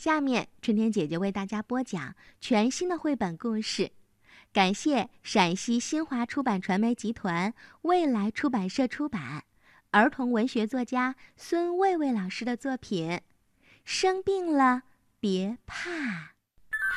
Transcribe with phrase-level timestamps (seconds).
[0.00, 3.90] 下面，春天姐姐为大家播讲全新的绘本故事。
[4.50, 9.44] 感谢陕西新华出版传媒集团未来出版社出版，
[9.90, 13.20] 儿童文学作家孙卫卫老师的作品。
[13.84, 14.84] 生病了
[15.20, 15.90] 别怕，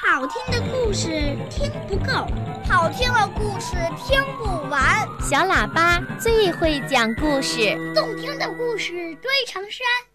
[0.01, 1.09] 好听的故事
[1.49, 2.25] 听不够，
[2.65, 5.05] 好听的故事听不完。
[5.19, 10.12] 小喇叭最会讲故事，动听的故事堆成山。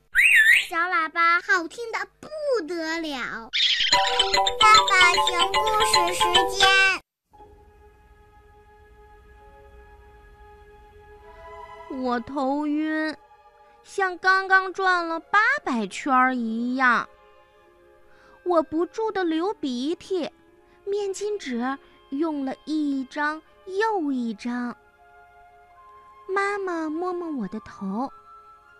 [0.67, 2.29] 小喇叭好听的不
[2.67, 3.49] 得了。
[4.59, 6.25] 爸爸讲故事时
[6.59, 6.66] 间。
[12.02, 13.16] 我头晕，
[13.85, 17.09] 像刚刚转了八百圈一样。
[18.45, 20.29] 我不住的流鼻涕，
[20.85, 21.79] 面巾纸
[22.11, 24.77] 用了一张又一张。
[26.29, 28.13] 妈妈摸摸我的头，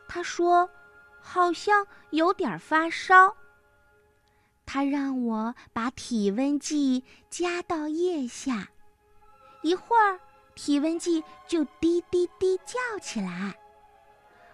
[0.09, 0.69] 她说。
[1.21, 3.37] 好像有点发烧。
[4.67, 8.69] 他让我把体温计加到腋下，
[9.63, 10.21] 一会儿
[10.55, 13.59] 体温计就滴滴滴叫起来。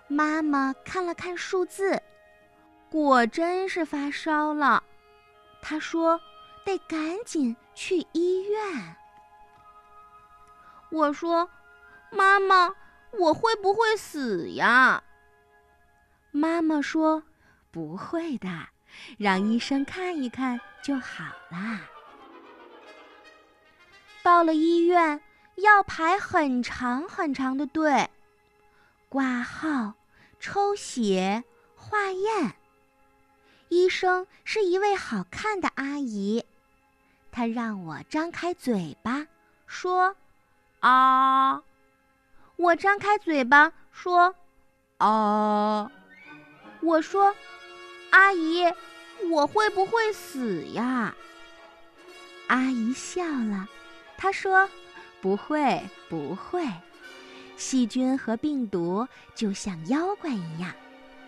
[0.06, 2.00] 妈妈看了看数字，
[2.90, 4.82] 果真是发烧了。
[5.60, 6.20] 她说
[6.64, 8.96] ：“得赶紧去医院。”
[10.92, 11.50] 我说
[12.12, 12.72] ：“妈妈，
[13.18, 15.02] 我会不会死呀？”
[16.36, 17.22] 妈妈说
[17.70, 18.48] ：“不会的，
[19.18, 21.82] 让医生看一看就好啦。”
[24.20, 25.20] 到了医院，
[25.54, 28.10] 要排很长很长的队，
[29.08, 29.94] 挂号、
[30.40, 31.44] 抽血、
[31.76, 32.56] 化验。
[33.68, 36.44] 医生是一位好看的阿姨，
[37.30, 39.24] 她让我张开嘴巴
[39.68, 40.16] 说
[40.80, 41.62] ：“啊！”
[42.58, 44.34] 我张开嘴巴说
[44.98, 45.92] ：“啊！”
[46.84, 47.34] 我说
[48.10, 48.64] ：“阿姨，
[49.30, 51.14] 我会不会死呀？”
[52.48, 53.66] 阿姨笑了，
[54.18, 54.68] 她说
[55.22, 56.62] ：“不会，不会。
[57.56, 60.74] 细菌和病毒就像妖怪一样，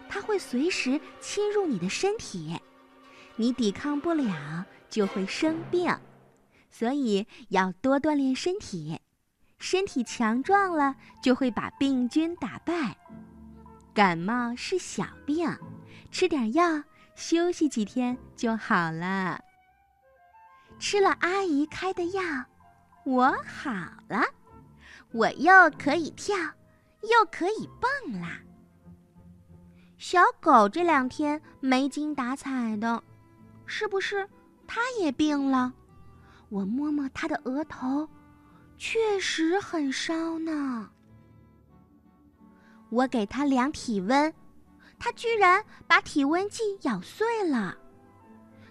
[0.08, 2.58] 它会随时侵入你的身体，
[3.36, 5.96] 你抵抗不了就会生病。
[6.70, 9.00] 所以要多锻炼身体，
[9.58, 12.96] 身体强壮了就会把病菌打败。”
[13.96, 15.50] 感冒是小病，
[16.10, 16.82] 吃点药，
[17.14, 19.40] 休息几天就好了。
[20.78, 22.22] 吃了阿姨开的药，
[23.06, 23.70] 我好
[24.06, 24.22] 了，
[25.12, 28.38] 我又可以跳，又可以蹦啦。
[29.96, 33.02] 小狗这两天没精打采的，
[33.64, 34.28] 是不是
[34.66, 35.72] 它也病了？
[36.50, 38.06] 我摸摸它的额头，
[38.76, 40.90] 确实很烧呢。
[42.90, 44.32] 我给他量体温，
[44.98, 47.76] 他居然把体温计咬碎了。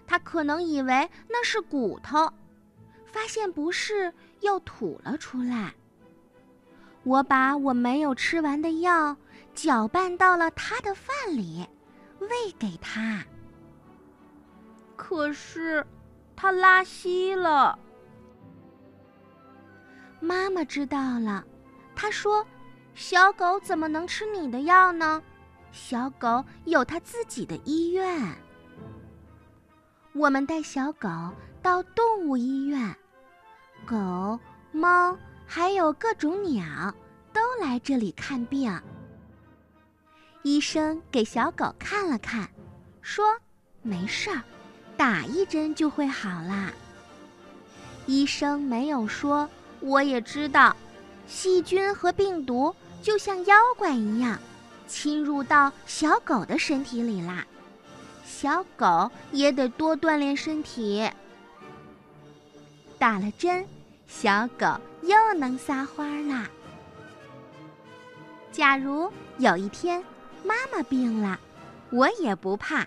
[0.06, 2.32] 他可能以为那是骨头，
[3.04, 5.74] 发现不是，又吐了出来。
[7.02, 9.16] 我把我没有吃完的药
[9.54, 11.66] 搅拌到了他的饭里，
[12.18, 12.28] 喂
[12.58, 13.24] 给他。
[14.96, 15.86] 可是，
[16.34, 17.78] 他拉稀了。
[20.18, 21.44] 妈妈知道了，
[21.94, 22.44] 她说。
[22.96, 25.22] 小狗怎么能吃你的药呢？
[25.70, 28.34] 小狗有它自己的医院。
[30.14, 31.08] 我们带小狗
[31.62, 32.96] 到动物医院，
[33.84, 34.40] 狗、
[34.72, 35.14] 猫
[35.46, 36.64] 还有各种鸟
[37.34, 38.74] 都来这里看病。
[40.42, 42.48] 医生给小狗看了看，
[43.02, 43.26] 说
[43.82, 44.42] ：“没事儿，
[44.96, 46.72] 打一针就会好啦。”
[48.06, 49.46] 医生没有说，
[49.80, 50.74] 我也知道，
[51.26, 52.74] 细菌和病毒。
[53.06, 54.36] 就像妖怪一样，
[54.88, 57.46] 侵入到小狗的身体里啦。
[58.24, 61.08] 小狗也得多锻炼身体。
[62.98, 63.64] 打了针，
[64.08, 64.66] 小狗
[65.02, 66.48] 又能撒欢啦。
[68.50, 69.08] 假如
[69.38, 70.02] 有一天
[70.42, 71.38] 妈妈病了，
[71.90, 72.84] 我也不怕。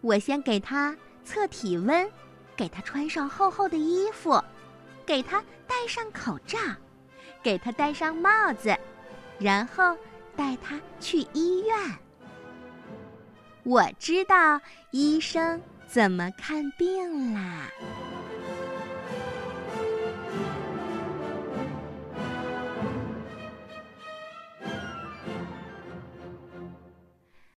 [0.00, 2.10] 我先给它测体温，
[2.56, 4.42] 给它穿上厚厚的衣服，
[5.04, 6.58] 给它戴上口罩，
[7.42, 8.74] 给它戴上帽子。
[9.38, 9.96] 然后
[10.36, 11.76] 带他去医院。
[13.64, 14.60] 我知道
[14.90, 17.68] 医生怎么看病啦。